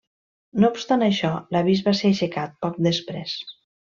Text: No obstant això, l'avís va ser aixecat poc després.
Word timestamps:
No 0.61 0.69
obstant 0.75 1.03
això, 1.07 1.29
l'avís 1.57 1.83
va 1.89 1.95
ser 2.01 2.11
aixecat 2.13 2.57
poc 2.67 2.83
després. 2.91 3.39